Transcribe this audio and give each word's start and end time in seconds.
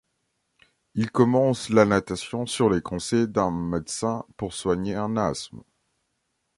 Il 0.95 1.11
commence 1.11 1.69
la 1.69 1.85
natation 1.85 2.47
sur 2.47 2.71
les 2.71 2.81
conseils 2.81 3.27
d'un 3.27 3.51
médecin 3.51 4.25
pour 4.35 4.51
soigner 4.53 4.95
un 4.95 5.15
asthme. 5.15 5.61